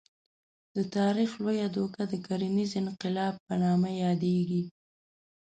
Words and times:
د 0.75 0.77
تاریخ 0.95 1.29
لویه 1.43 1.67
دوکه 1.75 2.01
د 2.11 2.13
کرنیز 2.25 2.71
انقلاب 2.81 3.33
په 3.45 3.53
نامه 3.63 3.89
یادېږي. 4.03 4.63